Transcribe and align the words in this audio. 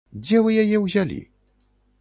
Дзе 0.21 0.39
вы 0.47 0.55
яе 0.63 0.77
ўзялі? 0.87 1.21